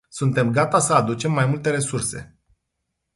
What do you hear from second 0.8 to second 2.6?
aducem mai multe resurse.